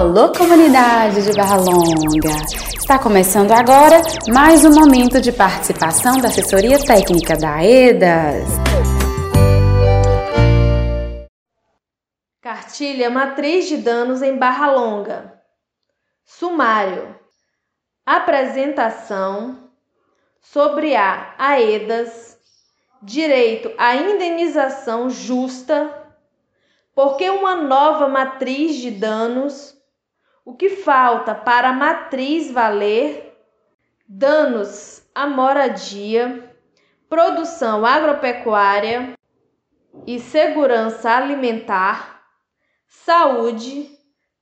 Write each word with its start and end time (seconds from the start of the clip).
Alô, 0.00 0.32
comunidade 0.32 1.22
de 1.22 1.36
Barra 1.36 1.56
Longa! 1.56 2.30
Está 2.74 2.98
começando 2.98 3.52
agora 3.52 4.00
mais 4.32 4.64
um 4.64 4.72
momento 4.72 5.20
de 5.20 5.30
participação 5.30 6.18
da 6.22 6.28
assessoria 6.28 6.82
técnica 6.82 7.36
da 7.36 7.62
EDAS. 7.62 8.48
Cartilha 12.40 13.10
Matriz 13.10 13.68
de 13.68 13.76
Danos 13.76 14.22
em 14.22 14.38
Barra 14.38 14.72
Longa. 14.72 15.38
Sumário. 16.24 17.14
Apresentação 18.06 19.70
sobre 20.40 20.96
a 20.96 21.34
AEDAS, 21.36 22.38
direito 23.02 23.70
à 23.76 23.96
indenização 23.96 25.10
justa 25.10 25.94
porque 26.94 27.30
uma 27.30 27.54
nova 27.54 28.08
matriz 28.08 28.76
de 28.76 28.90
danos, 28.90 29.79
o 30.44 30.54
que 30.54 30.70
falta 30.70 31.34
para 31.34 31.68
a 31.68 31.72
matriz 31.72 32.50
valer? 32.50 33.36
Danos 34.08 35.08
à 35.14 35.26
moradia, 35.26 36.56
produção 37.08 37.86
agropecuária 37.86 39.12
e 40.06 40.18
segurança 40.18 41.10
alimentar, 41.10 42.22
saúde, 42.86 43.90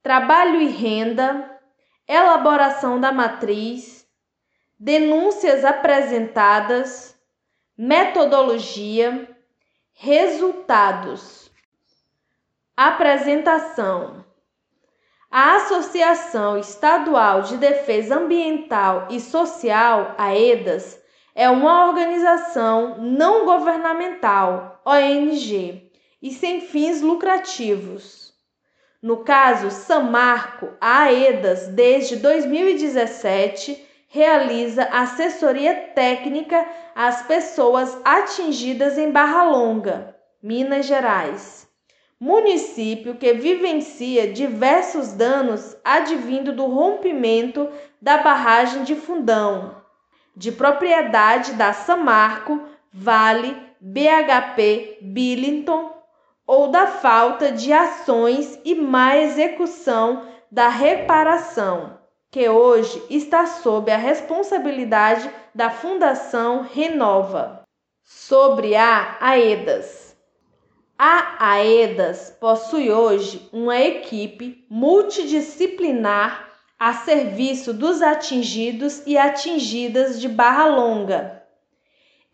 trabalho 0.03 0.61
e 0.61 0.69
renda, 0.69 1.61
elaboração 2.07 2.99
da 2.99 3.13
matriz, 3.13 4.07
denúncias 4.79 5.65
apresentadas, 5.65 7.19
metodologia, 7.77 9.29
resultados. 9.93 11.51
Apresentação: 12.77 14.25
A 15.31 15.57
Associação 15.57 16.57
Estadual 16.57 17.43
de 17.43 17.59
Defesa 17.59 18.17
Ambiental 18.17 19.09
e 19.11 19.21
Social, 19.21 20.15
AEDAS, 20.17 20.99
é 21.35 21.51
uma 21.51 21.87
organização 21.87 22.97
não 23.03 23.45
governamental, 23.45 24.81
ONG, 24.87 25.93
e 26.23 26.33
sem 26.33 26.63
fins 26.63 27.03
lucrativos. 27.03 28.33
No 29.03 29.19
caso 29.19 29.71
Samarco, 29.71 30.71
a 30.81 31.03
AEDAS, 31.03 31.69
desde 31.69 32.17
2017, 32.17 33.87
realiza 34.09 34.85
assessoria 34.85 35.75
técnica 35.95 36.67
às 36.95 37.21
pessoas 37.27 38.01
atingidas 38.03 38.97
em 38.97 39.11
Barra 39.11 39.45
Longa, 39.45 40.17
Minas 40.43 40.87
Gerais 40.87 41.68
município 42.21 43.15
que 43.15 43.33
vivencia 43.33 44.33
diversos 44.33 45.13
danos 45.13 45.77
advindo 45.85 46.53
do 46.53 46.67
rompimento 46.67 47.69
da 48.03 48.19
barragem 48.19 48.83
de 48.83 48.97
Fundão, 48.97 49.77
de 50.37 50.51
propriedade 50.51 51.53
da 51.53 51.73
Samarco, 51.73 52.61
Vale, 52.93 53.57
BHP, 53.81 54.99
Billington, 55.03 55.97
ou 56.47 56.69
da 56.69 56.87
falta 56.87 57.53
de 57.53 57.73
ações 57.73 58.59
e 58.65 58.75
má 58.75 59.17
execução 59.17 60.27
da 60.51 60.69
reparação, 60.69 61.99
que 62.31 62.49
hoje 62.49 63.03
está 63.11 63.47
sob 63.47 63.93
a 63.93 63.97
responsabilidade 63.97 65.31
da 65.55 65.71
Fundação 65.71 66.63
Renova. 66.63 67.63
Sobre 68.03 68.75
a 68.75 69.19
AEDAS. 69.21 70.08
A 71.01 71.37
AEDAS 71.39 72.37
possui 72.41 72.91
hoje 72.91 73.49
uma 73.53 73.79
equipe 73.79 74.67
multidisciplinar 74.69 76.49
a 76.77 76.93
serviço 76.93 77.73
dos 77.73 78.03
atingidos 78.03 79.05
e 79.07 79.17
atingidas 79.17 80.21
de 80.21 80.29
Barra 80.29 80.67
Longa. 80.67 81.45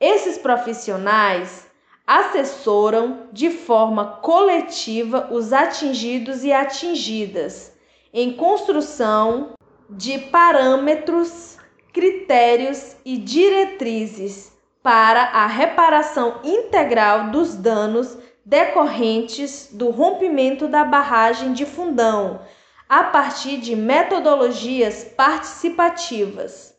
Esses 0.01 0.39
profissionais 0.39 1.67
assessoram 2.07 3.29
de 3.31 3.51
forma 3.51 4.17
coletiva 4.23 5.29
os 5.31 5.53
atingidos 5.53 6.43
e 6.43 6.51
atingidas 6.51 7.71
em 8.15 8.33
construção 8.33 9.53
de 9.91 10.19
parâmetros, 10.19 11.59
critérios 11.93 12.97
e 13.05 13.19
diretrizes 13.19 14.55
para 14.83 15.23
a 15.23 15.47
reparação 15.47 16.41
integral 16.43 17.31
dos 17.31 17.55
danos 17.55 18.17
decorrentes 18.45 19.71
do 19.73 19.91
rompimento 19.91 20.69
da 20.69 20.85
barragem 20.85 21.53
de 21.53 21.65
Fundão, 21.65 22.41
a 22.89 23.05
partir 23.05 23.57
de 23.57 23.75
metodologias 23.75 25.05
participativas. 25.17 26.75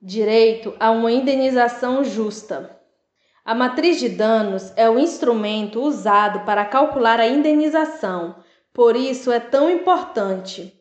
Direito 0.00 0.74
a 0.80 0.90
uma 0.90 1.12
indenização 1.12 2.02
justa. 2.02 2.78
A 3.44 3.54
matriz 3.54 3.98
de 3.98 4.08
danos 4.08 4.72
é 4.76 4.88
o 4.88 4.98
instrumento 4.98 5.80
usado 5.82 6.40
para 6.46 6.64
calcular 6.64 7.20
a 7.20 7.26
indenização, 7.26 8.36
por 8.72 8.96
isso 8.96 9.30
é 9.30 9.40
tão 9.40 9.68
importante. 9.68 10.74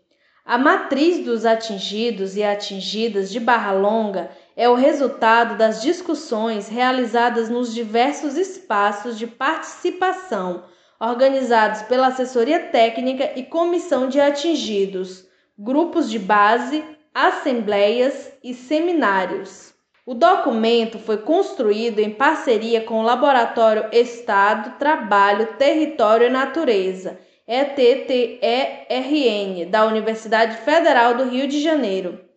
A 0.45 0.57
matriz 0.57 1.23
dos 1.25 1.45
atingidos 1.45 2.35
e 2.37 2.43
atingidas 2.43 3.29
de 3.29 3.39
Barra 3.39 3.73
Longa 3.73 4.31
é 4.59 4.67
o 4.67 4.75
resultado 4.75 5.55
das 5.57 5.81
discussões 5.81 6.67
realizadas 6.67 7.49
nos 7.49 7.73
diversos 7.73 8.35
espaços 8.35 9.17
de 9.17 9.25
participação 9.25 10.65
organizados 10.99 11.83
pela 11.83 12.07
assessoria 12.07 12.59
técnica 12.59 13.31
e 13.37 13.43
comissão 13.43 14.09
de 14.09 14.19
atingidos, 14.19 15.25
grupos 15.57 16.09
de 16.11 16.19
base, 16.19 16.83
assembleias 17.15 18.33
e 18.43 18.53
seminários. 18.53 19.73
O 20.05 20.13
documento 20.13 20.99
foi 20.99 21.19
construído 21.19 21.99
em 21.99 22.09
parceria 22.09 22.81
com 22.81 22.99
o 22.99 23.03
Laboratório 23.03 23.85
Estado, 23.93 24.77
Trabalho, 24.77 25.53
Território 25.57 26.27
e 26.27 26.29
Natureza, 26.29 27.17
ETTERN, 27.47 28.09
da 29.69 29.85
Universidade 29.85 30.57
Federal 30.57 31.13
do 31.13 31.23
Rio 31.29 31.47
de 31.47 31.61
Janeiro 31.61 32.27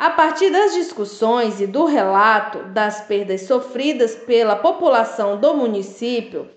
a 0.00 0.08
partir 0.08 0.48
das 0.48 0.72
discussões 0.72 1.60
e 1.60 1.66
do 1.66 1.84
relato 1.84 2.60
das 2.70 3.02
perdas 3.02 3.42
sofridas 3.42 4.14
pela 4.14 4.56
população 4.56 5.38
do 5.38 5.52
município, 5.52 6.48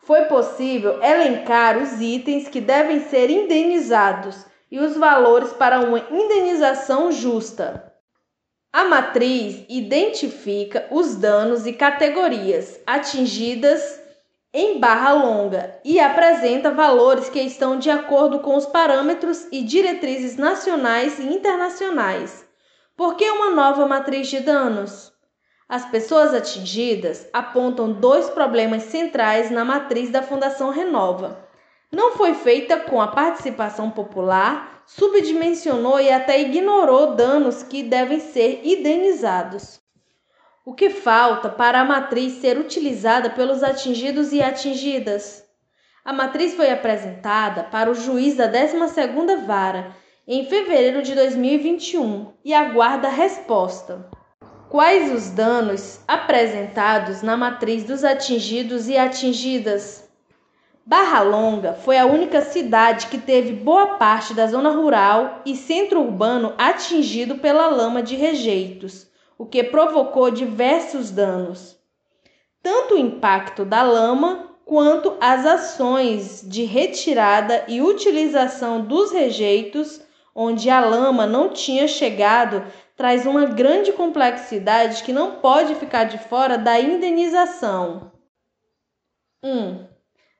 foi 0.00 0.22
possível 0.22 1.02
elencar 1.02 1.76
os 1.76 2.00
itens 2.00 2.48
que 2.48 2.58
devem 2.58 3.00
ser 3.00 3.28
indenizados 3.28 4.46
e 4.72 4.78
os 4.78 4.96
valores 4.96 5.52
para 5.52 5.80
uma 5.80 6.06
indenização 6.10 7.12
justa. 7.12 7.92
A 8.72 8.84
matriz 8.84 9.66
identifica 9.68 10.86
os 10.90 11.16
danos 11.16 11.66
e 11.66 11.74
categorias 11.74 12.80
atingidas 12.86 14.00
em 14.54 14.80
barra 14.80 15.12
longa 15.12 15.78
e 15.84 16.00
apresenta 16.00 16.70
valores 16.70 17.28
que 17.28 17.42
estão 17.42 17.78
de 17.78 17.90
acordo 17.90 18.38
com 18.38 18.56
os 18.56 18.64
parâmetros 18.64 19.46
e 19.52 19.60
diretrizes 19.60 20.38
nacionais 20.38 21.18
e 21.18 21.24
internacionais 21.24 22.45
por 22.96 23.14
que 23.14 23.30
uma 23.30 23.50
nova 23.50 23.86
matriz 23.86 24.28
de 24.28 24.40
danos? 24.40 25.12
As 25.68 25.84
pessoas 25.84 26.32
atingidas 26.32 27.28
apontam 27.30 27.92
dois 27.92 28.30
problemas 28.30 28.84
centrais 28.84 29.50
na 29.50 29.66
matriz 29.66 30.08
da 30.08 30.22
Fundação 30.22 30.70
Renova. 30.70 31.46
Não 31.92 32.12
foi 32.12 32.32
feita 32.32 32.78
com 32.78 32.98
a 33.00 33.08
participação 33.08 33.90
popular, 33.90 34.82
subdimensionou 34.86 36.00
e 36.00 36.10
até 36.10 36.40
ignorou 36.40 37.14
danos 37.14 37.62
que 37.62 37.82
devem 37.82 38.18
ser 38.18 38.62
indenizados. 38.64 39.78
O 40.64 40.72
que 40.72 40.88
falta 40.88 41.50
para 41.50 41.80
a 41.80 41.84
matriz 41.84 42.34
ser 42.34 42.56
utilizada 42.56 43.28
pelos 43.28 43.62
atingidos 43.62 44.32
e 44.32 44.42
atingidas? 44.42 45.44
A 46.02 46.14
matriz 46.14 46.54
foi 46.54 46.70
apresentada 46.70 47.64
para 47.64 47.90
o 47.90 47.94
juiz 47.94 48.36
da 48.36 48.50
12ª 48.50 49.44
Vara 49.44 49.94
em 50.28 50.44
fevereiro 50.44 51.02
de 51.02 51.14
2021 51.14 52.32
e 52.44 52.52
aguarda 52.52 53.08
resposta. 53.08 54.10
Quais 54.68 55.12
os 55.12 55.30
danos 55.30 56.00
apresentados 56.08 57.22
na 57.22 57.36
matriz 57.36 57.84
dos 57.84 58.02
atingidos 58.02 58.88
e 58.88 58.96
atingidas? 58.96 60.10
Barra 60.84 61.22
Longa 61.22 61.74
foi 61.74 61.96
a 61.96 62.06
única 62.06 62.42
cidade 62.42 63.06
que 63.06 63.18
teve 63.18 63.52
boa 63.52 63.98
parte 63.98 64.34
da 64.34 64.48
zona 64.48 64.70
rural 64.70 65.42
e 65.46 65.54
centro 65.54 66.00
urbano 66.00 66.54
atingido 66.58 67.36
pela 67.36 67.68
lama 67.68 68.02
de 68.02 68.16
rejeitos, 68.16 69.08
o 69.38 69.46
que 69.46 69.62
provocou 69.62 70.28
diversos 70.28 71.12
danos. 71.12 71.78
Tanto 72.60 72.94
o 72.94 72.98
impacto 72.98 73.64
da 73.64 73.82
lama 73.84 74.56
quanto 74.64 75.16
as 75.20 75.46
ações 75.46 76.42
de 76.44 76.64
retirada 76.64 77.64
e 77.68 77.80
utilização 77.80 78.80
dos 78.80 79.12
rejeitos 79.12 80.04
onde 80.36 80.68
a 80.68 80.78
lama 80.78 81.26
não 81.26 81.48
tinha 81.48 81.88
chegado, 81.88 82.62
traz 82.94 83.24
uma 83.24 83.46
grande 83.46 83.90
complexidade 83.94 85.02
que 85.02 85.12
não 85.12 85.36
pode 85.36 85.74
ficar 85.76 86.04
de 86.04 86.18
fora 86.18 86.58
da 86.58 86.78
indenização. 86.78 88.12
1. 89.42 89.48
Um, 89.48 89.88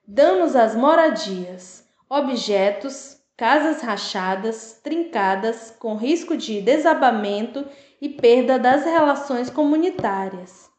danos 0.06 0.54
às 0.54 0.76
moradias, 0.76 1.82
objetos, 2.10 3.16
casas 3.36 3.80
rachadas, 3.80 4.78
trincadas, 4.84 5.74
com 5.78 5.96
risco 5.96 6.36
de 6.36 6.60
desabamento 6.60 7.66
e 8.00 8.10
perda 8.10 8.58
das 8.58 8.84
relações 8.84 9.48
comunitárias. 9.48 10.70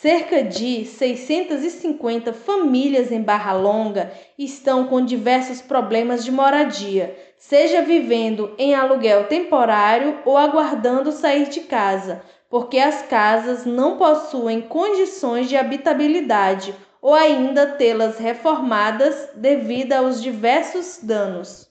Cerca 0.00 0.42
de 0.42 0.84
650 0.84 2.34
famílias 2.34 3.10
em 3.10 3.22
Barra 3.22 3.54
Longa 3.54 4.12
estão 4.38 4.86
com 4.88 5.02
diversos 5.02 5.62
problemas 5.62 6.22
de 6.22 6.30
moradia, 6.30 7.16
seja 7.38 7.80
vivendo 7.80 8.54
em 8.58 8.74
aluguel 8.74 9.24
temporário 9.24 10.18
ou 10.26 10.36
aguardando 10.36 11.10
sair 11.12 11.48
de 11.48 11.60
casa, 11.60 12.22
porque 12.50 12.78
as 12.78 13.02
casas 13.06 13.64
não 13.64 13.96
possuem 13.96 14.60
condições 14.60 15.48
de 15.48 15.56
habitabilidade 15.56 16.74
ou 17.00 17.14
ainda 17.14 17.66
tê-las 17.66 18.18
reformadas 18.18 19.30
devido 19.34 19.94
aos 19.94 20.22
diversos 20.22 20.98
danos. 21.02 21.70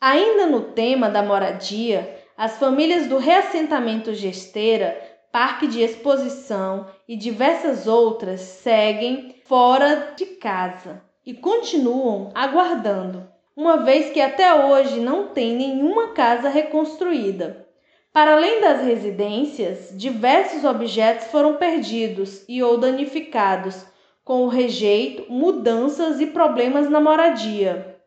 Ainda 0.00 0.46
no 0.46 0.72
tema 0.72 1.10
da 1.10 1.22
moradia, 1.22 2.16
as 2.34 2.56
famílias 2.56 3.06
do 3.06 3.18
reassentamento 3.18 4.14
Gesteira, 4.14 5.09
Parque 5.32 5.68
de 5.68 5.80
Exposição 5.80 6.86
e 7.06 7.16
diversas 7.16 7.86
outras 7.86 8.40
seguem 8.40 9.36
fora 9.44 10.12
de 10.16 10.26
casa 10.26 11.02
e 11.24 11.32
continuam 11.32 12.32
aguardando, 12.34 13.28
uma 13.56 13.76
vez 13.76 14.10
que 14.10 14.20
até 14.20 14.52
hoje 14.52 14.98
não 14.98 15.28
tem 15.28 15.54
nenhuma 15.54 16.08
casa 16.08 16.48
reconstruída. 16.48 17.64
Para 18.12 18.32
além 18.34 18.60
das 18.60 18.82
residências, 18.82 19.90
diversos 19.96 20.64
objetos 20.64 21.28
foram 21.28 21.54
perdidos 21.54 22.44
e 22.48 22.60
ou 22.60 22.76
danificados, 22.76 23.86
com 24.24 24.42
o 24.42 24.48
rejeito, 24.48 25.30
mudanças 25.30 26.20
e 26.20 26.26
problemas 26.26 26.90
na 26.90 27.00
moradia. 27.00 28.00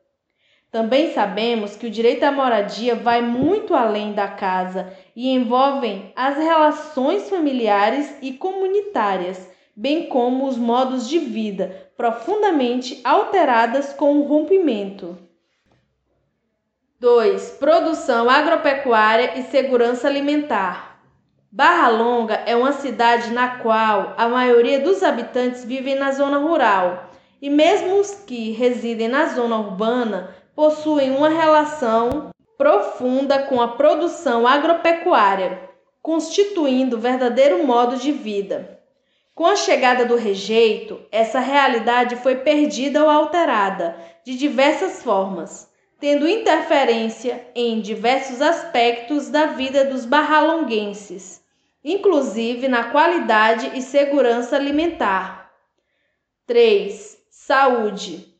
Também 0.69 1.13
sabemos 1.13 1.77
que 1.77 1.87
o 1.87 1.89
direito 1.89 2.23
à 2.23 2.31
moradia 2.33 2.95
vai 2.95 3.21
muito 3.21 3.73
além 3.73 4.11
da 4.11 4.27
casa 4.27 4.91
e 5.15 5.29
envolvem 5.29 6.11
as 6.15 6.37
relações 6.37 7.29
familiares 7.29 8.15
e 8.21 8.33
comunitárias, 8.33 9.49
bem 9.75 10.07
como 10.07 10.47
os 10.47 10.57
modos 10.57 11.07
de 11.07 11.19
vida 11.19 11.91
profundamente 11.95 12.99
alteradas 13.03 13.93
com 13.93 14.17
o 14.17 14.23
rompimento. 14.23 15.17
2. 16.99 17.57
Produção 17.59 18.29
agropecuária 18.29 19.37
e 19.37 19.43
segurança 19.43 20.07
alimentar. 20.07 21.01
Barra 21.51 21.89
Longa 21.89 22.35
é 22.47 22.55
uma 22.55 22.71
cidade 22.71 23.31
na 23.31 23.57
qual 23.57 24.15
a 24.17 24.27
maioria 24.27 24.79
dos 24.79 25.03
habitantes 25.03 25.63
vivem 25.63 25.95
na 25.95 26.11
zona 26.11 26.37
rural, 26.37 27.11
e 27.39 27.49
mesmo 27.49 27.99
os 27.99 28.15
que 28.15 28.51
residem 28.51 29.07
na 29.07 29.27
zona 29.27 29.59
urbana 29.59 30.33
possuem 30.55 31.11
uma 31.11 31.29
relação 31.29 32.32
profunda 32.57 33.43
com 33.43 33.61
a 33.61 33.69
produção 33.69 34.47
agropecuária, 34.47 35.69
constituindo 36.01 36.99
verdadeiro 36.99 37.65
modo 37.65 37.97
de 37.97 38.11
vida. 38.11 38.79
Com 39.33 39.45
a 39.45 39.55
chegada 39.55 40.05
do 40.05 40.15
rejeito, 40.15 41.01
essa 41.11 41.39
realidade 41.39 42.15
foi 42.17 42.35
perdida 42.37 43.03
ou 43.03 43.09
alterada 43.09 43.95
de 44.23 44.37
diversas 44.37 45.01
formas 45.01 45.71
tendo 46.03 46.27
interferência 46.27 47.47
em 47.55 47.79
diversos 47.79 48.41
aspectos 48.41 49.29
da 49.29 49.45
vida 49.45 49.85
dos 49.85 50.03
barralonguenses, 50.03 51.41
inclusive 51.81 52.67
na 52.67 52.91
qualidade 52.91 53.71
e 53.73 53.81
segurança 53.81 54.57
alimentar. 54.57 55.49
3. 56.45 57.17
Saúde. 57.29 58.32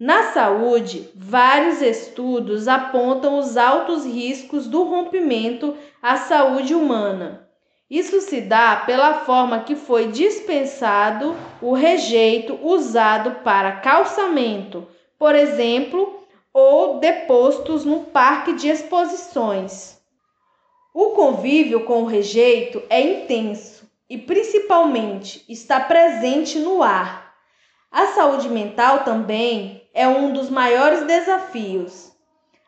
Na 0.00 0.32
saúde, 0.32 1.10
vários 1.12 1.82
estudos 1.82 2.68
apontam 2.68 3.36
os 3.36 3.56
altos 3.56 4.04
riscos 4.04 4.68
do 4.68 4.84
rompimento 4.84 5.76
à 6.00 6.16
saúde 6.16 6.72
humana. 6.72 7.48
Isso 7.90 8.20
se 8.20 8.40
dá 8.40 8.76
pela 8.76 9.24
forma 9.24 9.64
que 9.64 9.74
foi 9.74 10.06
dispensado 10.06 11.34
o 11.60 11.72
rejeito 11.72 12.56
usado 12.62 13.42
para 13.42 13.80
calçamento, 13.80 14.86
por 15.18 15.34
exemplo, 15.34 16.22
ou 16.54 17.00
depostos 17.00 17.84
no 17.84 18.04
parque 18.04 18.52
de 18.52 18.68
exposições. 18.68 19.98
O 20.94 21.06
convívio 21.06 21.84
com 21.84 22.02
o 22.02 22.06
rejeito 22.06 22.80
é 22.88 23.00
intenso 23.00 23.90
e, 24.08 24.16
principalmente, 24.16 25.44
está 25.48 25.80
presente 25.80 26.56
no 26.60 26.84
ar. 26.84 27.34
A 27.90 28.08
saúde 28.08 28.48
mental 28.48 29.02
também 29.02 29.77
é 29.98 30.06
um 30.06 30.32
dos 30.32 30.48
maiores 30.48 31.02
desafios. 31.06 32.12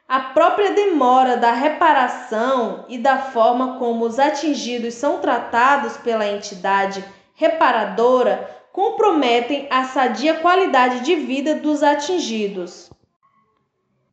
A 0.08 0.18
própria 0.18 0.72
demora 0.72 1.36
da 1.36 1.52
reparação 1.52 2.84
e 2.88 2.98
da 2.98 3.18
forma 3.18 3.78
como 3.78 4.04
os 4.04 4.18
atingidos 4.18 4.94
são 4.94 5.20
tratados 5.20 5.96
pela 5.96 6.26
entidade 6.26 7.04
reparadora 7.36 8.50
comprometem 8.72 9.68
a 9.70 9.84
sadia 9.84 10.40
qualidade 10.40 11.04
de 11.04 11.14
vida 11.14 11.54
dos 11.54 11.84
atingidos. 11.84 12.90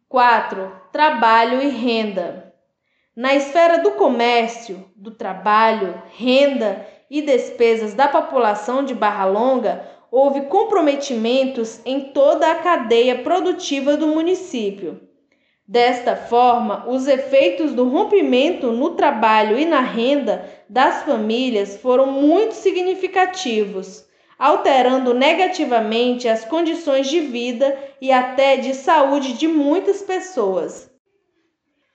4. 0.07 0.71
Trabalho 0.91 1.59
e 1.59 1.69
renda. 1.69 2.53
Na 3.15 3.33
esfera 3.33 3.79
do 3.79 3.93
comércio, 3.93 4.87
do 4.95 5.09
trabalho, 5.09 5.99
renda 6.15 6.85
e 7.09 7.23
despesas 7.23 7.95
da 7.95 8.07
população 8.07 8.85
de 8.85 8.93
Barra 8.93 9.25
Longa, 9.25 9.96
houve 10.12 10.42
comprometimentos 10.42 11.80
em 11.86 12.12
toda 12.12 12.51
a 12.51 12.56
cadeia 12.56 13.24
produtiva 13.24 13.98
do 13.98 14.07
município. 14.07 15.01
Desta 15.68 16.15
forma, 16.15 16.86
os 16.88 17.07
efeitos 17.07 17.74
do 17.74 17.89
rompimento 17.89 18.71
no 18.71 18.92
trabalho 18.92 19.59
e 19.59 19.65
na 19.65 19.81
renda 19.81 20.50
das 20.69 21.04
famílias 21.04 21.77
foram 21.77 22.07
muito 22.07 22.54
significativos 22.54 24.07
alterando 24.38 25.13
negativamente 25.13 26.27
as 26.27 26.45
condições 26.45 27.07
de 27.07 27.19
vida 27.19 27.77
e 28.00 28.12
até 28.12 28.57
de 28.57 28.74
saúde 28.74 29.33
de 29.33 29.48
muitas 29.48 30.01
pessoas. 30.01 30.89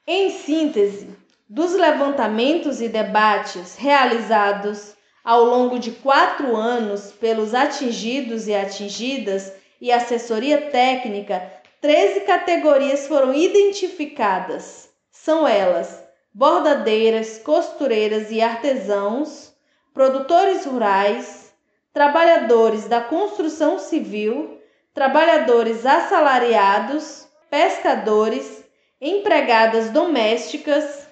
Em 0.06 0.30
síntese, 0.30 1.10
dos 1.48 1.72
levantamentos 1.74 2.80
e 2.80 2.88
debates 2.88 3.76
realizados 3.76 4.94
ao 5.24 5.44
longo 5.44 5.78
de 5.78 5.92
quatro 5.92 6.56
anos 6.56 7.12
pelos 7.12 7.54
atingidos 7.54 8.48
e 8.48 8.54
atingidas 8.54 9.52
e 9.80 9.92
assessoria 9.92 10.70
técnica, 10.70 11.50
13 11.80 12.20
categorias 12.20 13.06
foram 13.06 13.34
identificadas. 13.34 14.88
São 15.10 15.46
elas: 15.46 16.02
bordadeiras, 16.32 17.38
costureiras 17.38 18.30
e 18.30 18.40
artesãos, 18.40 19.52
produtores 19.92 20.64
rurais, 20.64 21.52
trabalhadores 21.92 22.88
da 22.88 23.00
construção 23.00 23.78
civil, 23.78 24.58
trabalhadores 24.94 25.84
assalariados, 25.84 27.28
pescadores, 27.50 28.64
empregadas 29.00 29.90
domésticas, 29.90 31.06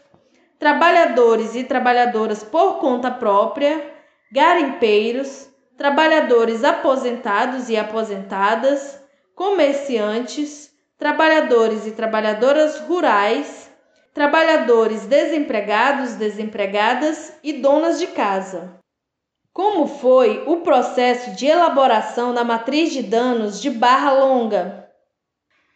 trabalhadores 0.58 1.54
e 1.54 1.64
trabalhadoras 1.64 2.42
por 2.44 2.78
conta 2.78 3.10
própria, 3.10 3.99
garimpeiros, 4.32 5.48
trabalhadores 5.76 6.62
aposentados 6.62 7.68
e 7.68 7.76
aposentadas, 7.76 9.00
comerciantes, 9.34 10.70
trabalhadores 10.96 11.86
e 11.86 11.92
trabalhadoras 11.92 12.78
rurais, 12.80 13.70
trabalhadores 14.14 15.06
desempregados, 15.06 16.14
desempregadas 16.14 17.32
e 17.42 17.54
donas 17.54 17.98
de 17.98 18.08
casa. 18.08 18.78
Como 19.52 19.86
foi 19.86 20.44
o 20.46 20.58
processo 20.58 21.32
de 21.32 21.46
elaboração 21.46 22.32
da 22.32 22.44
matriz 22.44 22.92
de 22.92 23.02
danos 23.02 23.60
de 23.60 23.70
barra 23.70 24.12
longa? 24.12 24.88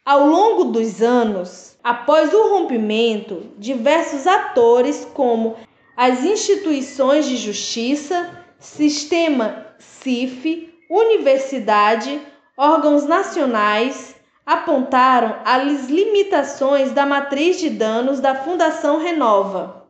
Ao 0.04 0.26
longo 0.26 0.64
dos 0.64 1.02
anos, 1.02 1.76
após 1.82 2.32
o 2.32 2.50
rompimento, 2.50 3.50
diversos 3.58 4.26
atores, 4.26 5.08
como 5.12 5.56
as 5.96 6.25
instituições 6.25 7.26
de 7.26 7.37
justiça, 7.37 8.43
sistema 8.64 9.66
CIF, 9.78 10.73
universidade, 10.90 12.21
órgãos 12.56 13.04
nacionais, 13.04 14.16
apontaram 14.44 15.40
as 15.44 15.88
limitações 15.88 16.90
da 16.90 17.04
matriz 17.04 17.59
de 17.59 17.68
danos 17.68 18.21
da 18.21 18.35
Fundação 18.35 18.99
Renova. 18.99 19.87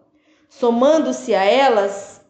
Somando-se 0.49 1.35
a 1.35 1.45
elas, 1.45 2.21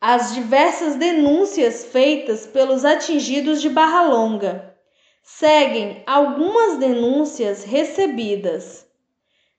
as 0.00 0.34
diversas 0.34 0.96
denúncias 0.96 1.84
feitas 1.84 2.46
pelos 2.46 2.84
atingidos 2.84 3.60
de 3.60 3.68
Barra 3.68 4.02
Longa. 4.02 4.74
Seguem 5.22 6.02
algumas 6.06 6.78
denúncias 6.78 7.62
recebidas. 7.62 8.86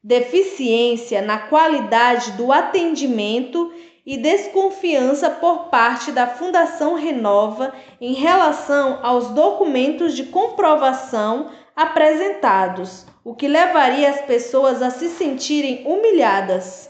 Deficiência 0.04 1.22
na 1.22 1.38
qualidade 1.38 2.32
do 2.32 2.52
atendimento 2.52 3.72
e 4.06 4.18
desconfiança 4.18 5.30
por 5.30 5.70
parte 5.70 6.12
da 6.12 6.28
Fundação 6.28 6.96
Renova 6.96 7.74
em 8.00 8.14
relação 8.14 9.00
aos 9.04 9.30
documentos 9.30 10.16
de 10.16 10.24
comprovação 10.24 11.50
apresentados, 11.76 13.06
o 13.24 13.36
que 13.36 13.48
levaria 13.48 14.10
as 14.10 14.22
pessoas 14.22 14.82
a 14.82 14.90
se 14.90 15.10
sentirem 15.10 15.84
humilhadas. 15.86 16.90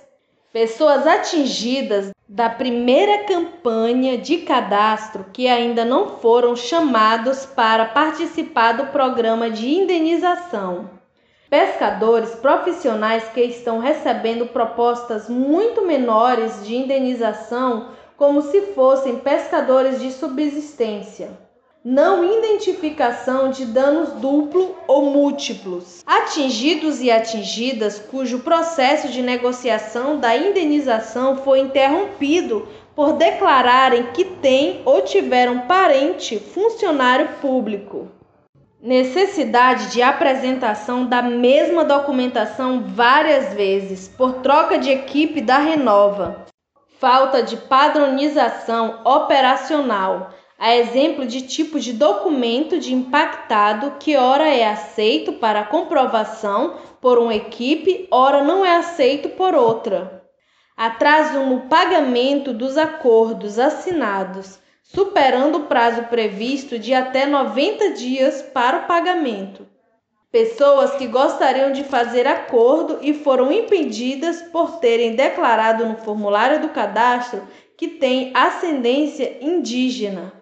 Pessoas 0.53 1.07
atingidas 1.07 2.11
da 2.27 2.49
primeira 2.49 3.25
campanha 3.25 4.17
de 4.17 4.37
cadastro 4.39 5.25
que 5.33 5.47
ainda 5.47 5.83
não 5.83 6.17
foram 6.19 6.55
chamados 6.55 7.45
para 7.45 7.85
participar 7.85 8.73
do 8.73 8.87
programa 8.87 9.49
de 9.49 9.69
indenização. 9.69 11.00
Pescadores 11.51 12.34
profissionais 12.36 13.25
que 13.34 13.41
estão 13.41 13.79
recebendo 13.79 14.46
propostas 14.46 15.27
muito 15.27 15.86
menores 15.86 16.65
de 16.65 16.77
indenização, 16.77 17.89
como 18.15 18.41
se 18.41 18.62
fossem 18.74 19.17
pescadores 19.17 20.00
de 20.00 20.13
subsistência 20.13 21.51
não 21.84 22.24
identificação 22.24 23.50
de 23.50 23.65
danos 23.65 24.13
duplo 24.22 24.75
ou 24.88 25.10
múltiplos. 25.10 26.03
Atingidos 26.05 27.01
e 27.01 27.10
atingidas 27.10 27.98
cujo 27.98 28.39
processo 28.39 29.08
de 29.08 29.24
negociação 29.24 30.20
da 30.20 30.38
indenização 30.38 31.38
foi 31.38 31.60
interrompido 31.60 32.67
por 32.96 33.13
declararem 33.13 34.12
que 34.13 34.24
têm 34.24 34.81
ou 34.86 35.01
tiveram 35.01 35.62
parente 35.62 36.38
funcionário 36.38 37.29
público. 37.41 38.20
Necessidade 38.83 39.91
de 39.91 40.01
apresentação 40.01 41.05
da 41.05 41.21
mesma 41.21 41.85
documentação 41.85 42.81
várias 42.83 43.53
vezes 43.53 44.07
por 44.07 44.41
troca 44.41 44.79
de 44.79 44.89
equipe 44.89 45.39
da 45.39 45.59
Renova. 45.59 46.47
Falta 47.00 47.43
de 47.43 47.57
padronização 47.57 49.01
operacional 49.05 50.31
a 50.57 50.75
exemplo 50.75 51.27
de 51.27 51.43
tipo 51.43 51.79
de 51.79 51.93
documento 51.93 52.79
de 52.79 52.91
impactado 52.91 53.97
que 54.00 54.17
ora 54.17 54.47
é 54.47 54.67
aceito 54.67 55.33
para 55.33 55.63
comprovação 55.63 56.77
por 57.00 57.19
uma 57.19 57.35
equipe, 57.35 58.07
ora 58.09 58.43
não 58.43 58.65
é 58.65 58.77
aceito 58.77 59.29
por 59.29 59.53
outra. 59.53 60.23
Atraso 60.75 61.39
no 61.41 61.61
pagamento 61.61 62.51
dos 62.51 62.77
acordos 62.77 63.59
assinados, 63.59 64.60
superando 64.93 65.55
o 65.55 65.63
prazo 65.67 66.03
previsto 66.03 66.77
de 66.77 66.93
até 66.93 67.25
90 67.25 67.91
dias 67.91 68.41
para 68.41 68.79
o 68.79 68.88
pagamento. 68.88 69.67
Pessoas 70.31 70.95
que 70.95 71.07
gostariam 71.07 71.71
de 71.71 71.83
fazer 71.83 72.25
acordo 72.25 73.00
e 73.01 73.13
foram 73.13 73.51
impedidas 73.51 74.41
por 74.43 74.79
terem 74.79 75.15
declarado 75.15 75.86
no 75.86 75.98
formulário 75.98 76.62
do 76.62 76.69
cadastro 76.69 77.48
que 77.77 77.88
têm 77.88 78.31
ascendência 78.33 79.38
indígena 79.41 80.41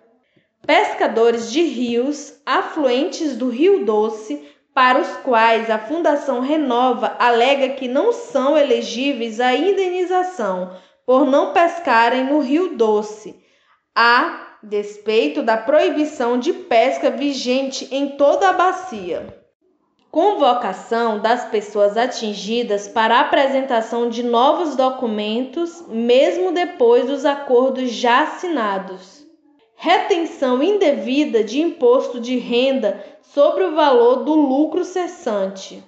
pescadores 0.70 1.51
de 1.51 1.63
rios 1.63 2.39
afluentes 2.46 3.36
do 3.36 3.50
Rio 3.50 3.86
Doce, 3.86 4.48
para 4.72 5.00
os 5.00 5.10
quais 5.24 5.68
a 5.68 5.79
Fundação 5.79 6.41
Renova 6.41 7.15
alega 7.18 7.70
que 7.70 7.88
não 7.88 8.13
são 8.13 8.56
elegíveis 8.56 9.39
à 9.39 9.56
indenização 9.56 10.72
por 11.08 11.25
não 11.25 11.53
pescarem 11.53 12.25
no 12.25 12.39
Rio 12.39 12.75
Doce, 12.75 13.36
a 14.01 14.56
despeito 14.63 15.44
da 15.44 15.58
proibição 15.58 16.39
de 16.39 16.53
pesca 16.53 17.12
vigente 17.12 17.86
em 17.91 18.15
toda 18.15 18.48
a 18.48 18.53
bacia. 18.53 19.27
Convocação 20.10 21.20
das 21.20 21.50
pessoas 21.50 21.98
atingidas 21.98 22.88
para 22.88 23.20
apresentação 23.20 24.08
de 24.08 24.24
novos 24.24 24.77
documentos, 24.77 25.84
mesmo 25.89 26.53
depois 26.53 27.08
dos 27.08 27.25
acordos 27.25 27.91
já 27.91 28.24
assinados. 28.24 29.25
Retenção 29.75 30.63
indevida 30.63 31.44
de 31.44 31.60
imposto 31.60 32.22
de 32.22 32.38
renda 32.38 33.03
sobre 33.22 33.65
o 33.65 33.75
valor 33.75 34.24
do 34.24 34.34
lucro 34.34 34.86
cessante, 34.86 35.84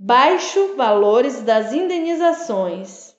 baixo 0.00 0.74
valores 0.74 1.42
das 1.42 1.70
indenizações, 1.74 3.13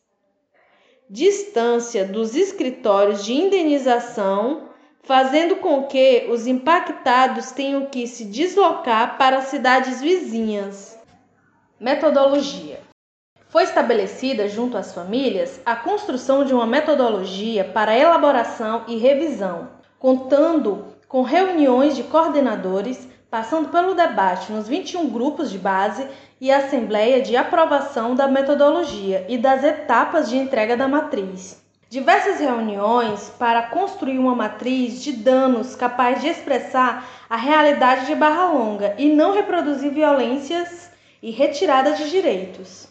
distância 1.09 2.05
dos 2.05 2.35
escritórios 2.35 3.24
de 3.24 3.33
indenização, 3.33 4.69
fazendo 5.03 5.57
com 5.57 5.83
que 5.83 6.27
os 6.29 6.47
impactados 6.47 7.51
tenham 7.51 7.85
que 7.85 8.07
se 8.07 8.25
deslocar 8.25 9.17
para 9.17 9.41
cidades 9.41 10.01
vizinhas. 10.01 10.97
Metodologia 11.79 12.79
foi 13.55 13.63
estabelecida, 13.63 14.50
junto 14.50 14.75
às 14.75 14.93
famílias, 14.93 15.62
a 15.65 15.77
construção 15.77 16.43
de 16.43 16.53
uma 16.53 16.65
metodologia 16.65 17.63
para 17.63 17.97
elaboração 17.97 18.83
e 18.85 18.97
revisão, 18.97 19.69
contando 19.97 20.88
com 21.07 21.21
reuniões 21.21 21.95
de 21.95 22.03
coordenadores, 22.03 23.07
passando 23.29 23.70
pelo 23.70 23.94
debate 23.94 24.51
nos 24.51 24.67
21 24.67 25.10
grupos 25.10 25.51
de 25.51 25.58
base 25.58 26.08
e 26.39 26.51
assembleia 26.51 27.22
de 27.22 27.36
aprovação 27.36 28.15
da 28.15 28.27
metodologia 28.27 29.25
e 29.27 29.38
das 29.38 29.63
etapas 29.63 30.29
de 30.29 30.38
entrega 30.38 30.77
da 30.77 30.88
matriz. 30.88 31.63
Diversas 31.89 32.39
reuniões 32.39 33.29
para 33.38 33.63
construir 33.63 34.17
uma 34.17 34.36
matriz 34.36 35.01
de 35.03 35.13
danos 35.13 35.75
capaz 35.75 36.20
de 36.20 36.27
expressar 36.27 37.08
a 37.29 37.36
realidade 37.36 38.05
de 38.05 38.15
Barra 38.15 38.51
Longa 38.51 38.96
e 38.98 39.08
não 39.13 39.34
reproduzir 39.34 39.91
violências 39.91 40.91
e 41.22 41.32
retirada 41.32 41.94
de 41.94 42.10
direitos. 42.10 42.88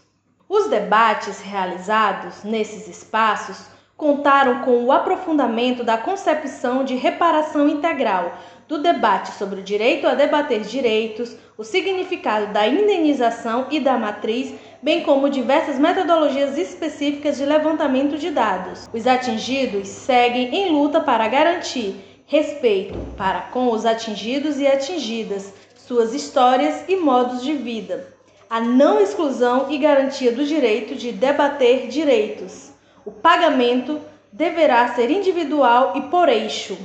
Os 0.49 0.69
debates 0.69 1.41
realizados 1.41 2.45
nesses 2.45 2.87
espaços 2.89 3.74
contaram 3.97 4.61
com 4.63 4.85
o 4.85 4.93
aprofundamento 4.93 5.85
da 5.85 5.97
concepção 5.97 6.85
de 6.85 6.95
reparação 6.97 7.69
integral, 7.69 8.37
do 8.67 8.79
debate 8.79 9.33
sobre 9.33 9.61
o 9.61 9.63
direito 9.63 10.07
a 10.07 10.15
debater 10.15 10.63
direitos, 10.63 11.37
o 11.57 11.63
significado 11.63 12.53
da 12.53 12.67
indenização 12.67 13.67
e 13.71 13.79
da 13.79 13.97
matriz, 13.97 14.55
bem 14.83 15.03
como 15.03 15.31
diversas 15.31 15.79
metodologias 15.79 16.59
específicas 16.59 17.37
de 17.37 17.45
levantamento 17.45 18.19
de 18.19 18.31
dados. 18.31 18.89
Os 18.93 19.07
atingidos 19.07 19.89
seguem 19.89 20.55
em 20.55 20.73
luta 20.73 21.01
para 21.01 21.29
garantir 21.29 22.23
respeito 22.27 22.99
para 23.17 23.43
com 23.43 23.71
os 23.71 23.87
atingidos 23.87 24.59
e 24.59 24.67
atingidas, 24.67 25.53
suas 25.77 26.15
histórias 26.15 26.85
e 26.89 26.97
modos 26.97 27.43
de 27.43 27.53
vida 27.53 28.15
a 28.49 28.61
não 28.61 29.01
exclusão 29.01 29.71
e 29.71 29.79
garantia 29.79 30.31
do 30.31 30.45
direito 30.45 30.95
de 30.95 31.11
debater 31.11 31.89
direitos. 31.89 32.74
O 33.07 33.13
pagamento 33.13 34.01
deverá 34.33 34.89
ser 34.95 35.11
individual 35.11 35.93
e 35.95 36.03
por 36.03 36.27
eixo. 36.27 36.79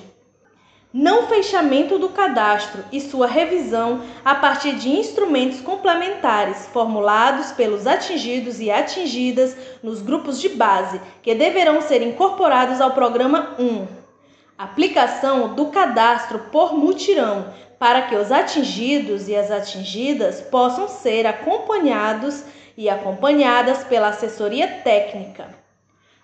Não 0.91 1.27
fechamento 1.27 1.97
do 1.97 2.09
cadastro 2.09 2.83
e 2.91 2.99
sua 2.99 3.25
revisão 3.25 4.01
a 4.25 4.35
partir 4.35 4.73
de 4.73 4.89
instrumentos 4.89 5.61
complementares 5.61 6.65
formulados 6.73 7.53
pelos 7.53 7.87
atingidos 7.87 8.59
e 8.59 8.69
atingidas 8.69 9.55
nos 9.81 10.01
grupos 10.01 10.41
de 10.41 10.49
base, 10.49 10.99
que 11.21 11.33
deverão 11.35 11.79
ser 11.79 12.01
incorporados 12.01 12.81
ao 12.81 12.91
programa 12.91 13.55
1. 13.57 13.87
Aplicação 14.57 15.53
do 15.53 15.67
cadastro 15.67 16.39
por 16.51 16.73
mutirão, 16.73 17.53
para 17.77 18.01
que 18.01 18.15
os 18.15 18.29
atingidos 18.29 19.29
e 19.29 19.35
as 19.37 19.51
atingidas 19.51 20.41
possam 20.41 20.89
ser 20.89 21.25
acompanhados 21.25 22.43
e 22.75 22.89
acompanhadas 22.89 23.85
pela 23.85 24.09
assessoria 24.09 24.67
técnica. 24.67 25.58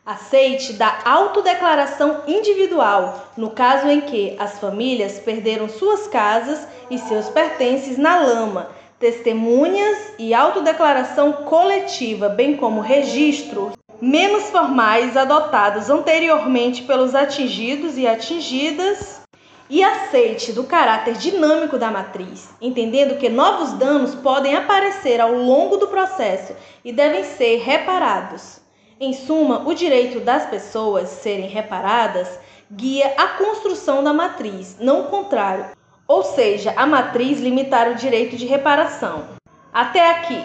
Aceite 0.05 0.74
da 0.74 1.00
autodeclaração 1.03 2.21
individual, 2.27 3.25
no 3.35 3.50
caso 3.50 3.88
em 3.88 4.01
que 4.01 4.35
as 4.38 4.59
famílias 4.59 5.17
perderam 5.17 5.67
suas 5.67 6.07
casas 6.07 6.67
e 6.91 7.00
seus 7.00 7.27
pertences 7.29 7.97
na 7.97 8.19
lama, 8.19 8.69
testemunhas 9.00 10.13
e 10.19 10.31
autodeclaração 10.31 11.33
coletiva, 11.33 12.29
bem 12.29 12.55
como 12.55 12.81
registro 12.81 13.71
menos 14.00 14.43
formais 14.51 15.17
adotados 15.17 15.89
anteriormente 15.89 16.83
pelos 16.83 17.15
atingidos 17.15 17.97
e 17.97 18.05
atingidas 18.05 19.21
e 19.67 19.83
aceite 19.83 20.53
do 20.53 20.65
caráter 20.65 21.15
dinâmico 21.15 21.79
da 21.79 21.89
matriz, 21.89 22.51
entendendo 22.62 23.17
que 23.17 23.27
novos 23.27 23.74
danos 23.74 24.13
podem 24.13 24.55
aparecer 24.55 25.19
ao 25.19 25.33
longo 25.33 25.77
do 25.77 25.88
processo 25.88 26.53
e 26.83 26.93
devem 26.93 27.24
ser 27.24 27.57
reparados. 27.63 28.63
Em 28.98 29.12
suma, 29.12 29.68
o 29.68 29.74
direito 29.74 30.22
das 30.22 30.46
pessoas 30.46 31.10
serem 31.10 31.50
reparadas 31.50 32.40
guia 32.72 33.14
a 33.18 33.28
construção 33.38 34.02
da 34.02 34.14
matriz, 34.14 34.78
não 34.80 35.02
o 35.02 35.08
contrário, 35.08 35.66
ou 36.08 36.24
seja, 36.24 36.74
a 36.78 36.86
matriz 36.86 37.42
limitar 37.42 37.90
o 37.90 37.96
direito 37.96 38.38
de 38.38 38.46
reparação. 38.46 39.25
Até 39.74 40.12
aqui. 40.12 40.42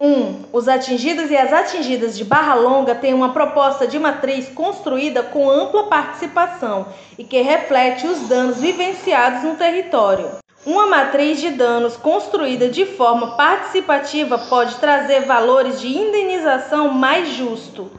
1. 0.00 0.08
Um, 0.10 0.44
os 0.54 0.68
atingidos 0.68 1.30
e 1.30 1.36
as 1.36 1.52
atingidas 1.52 2.16
de 2.16 2.24
Barra 2.24 2.54
Longa 2.54 2.94
têm 2.94 3.12
uma 3.12 3.34
proposta 3.34 3.86
de 3.86 3.98
matriz 3.98 4.48
construída 4.48 5.22
com 5.22 5.50
ampla 5.50 5.84
participação 5.84 6.88
e 7.18 7.24
que 7.24 7.42
reflete 7.42 8.06
os 8.06 8.20
danos 8.20 8.58
vivenciados 8.58 9.42
no 9.42 9.54
território. 9.54 10.43
Uma 10.66 10.86
matriz 10.86 11.42
de 11.42 11.50
danos 11.50 11.94
construída 11.94 12.70
de 12.70 12.86
forma 12.86 13.36
participativa 13.36 14.38
pode 14.38 14.76
trazer 14.76 15.26
valores 15.26 15.78
de 15.78 15.88
indenização 15.88 16.88
mais 16.88 17.28
justo. 17.28 17.90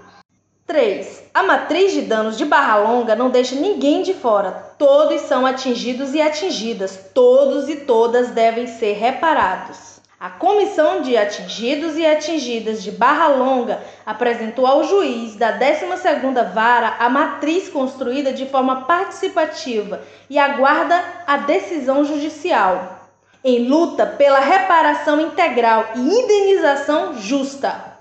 3. 0.65 1.25
A 1.31 1.43
matriz 1.43 1.93
de 1.93 2.01
danos 2.01 2.39
de 2.39 2.43
Barra 2.43 2.77
Longa 2.77 3.15
não 3.15 3.29
deixa 3.29 3.53
ninguém 3.53 4.01
de 4.01 4.15
fora. 4.15 4.73
Todos 4.79 5.21
são 5.21 5.45
atingidos 5.45 6.15
e 6.15 6.21
atingidas. 6.21 7.11
Todos 7.13 7.69
e 7.69 7.75
todas 7.75 8.31
devem 8.31 8.65
ser 8.65 8.93
reparados. 8.93 9.94
A 10.25 10.29
Comissão 10.31 11.03
de 11.03 11.15
Atingidos 11.15 11.95
e 11.95 12.03
Atingidas 12.03 12.81
de 12.81 12.91
Barra 12.91 13.27
Longa 13.27 13.79
apresentou 14.03 14.65
ao 14.65 14.83
juiz 14.83 15.35
da 15.35 15.59
12ª 15.59 16.51
Vara 16.51 16.95
a 16.97 17.07
matriz 17.07 17.69
construída 17.69 18.33
de 18.33 18.47
forma 18.47 18.85
participativa 18.85 20.01
e 20.27 20.39
aguarda 20.39 20.99
a 21.27 21.37
decisão 21.37 22.03
judicial 22.03 23.07
em 23.43 23.67
luta 23.67 24.03
pela 24.03 24.39
reparação 24.39 25.21
integral 25.21 25.89
e 25.93 25.99
indenização 25.99 27.19
justa. 27.19 27.94